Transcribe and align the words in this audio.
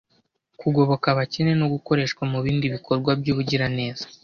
kugoboka 0.59 1.05
abakene 1.13 1.51
no 1.59 1.67
gukoreshwa 1.73 2.21
mu 2.31 2.39
bindi 2.45 2.65
bikorwa 2.75 3.11
by’ubugiraneza 3.19 4.05